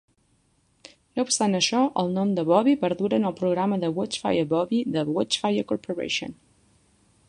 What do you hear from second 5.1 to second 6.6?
Watchfire Corporation.